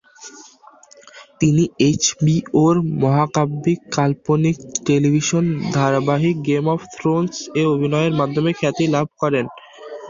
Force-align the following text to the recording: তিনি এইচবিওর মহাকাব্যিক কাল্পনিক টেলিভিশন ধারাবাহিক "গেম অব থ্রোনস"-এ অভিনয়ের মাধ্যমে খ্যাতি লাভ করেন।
তিনি 1.41 1.63
এইচবিওর 1.79 2.73
মহাকাব্যিক 3.01 3.79
কাল্পনিক 3.95 4.55
টেলিভিশন 4.85 5.43
ধারাবাহিক 5.73 6.35
"গেম 6.47 6.65
অব 6.69 6.81
থ্রোনস"-এ 6.93 7.63
অভিনয়ের 7.73 8.13
মাধ্যমে 8.19 8.51
খ্যাতি 8.59 8.85
লাভ 8.87 9.07
করেন। 9.21 9.45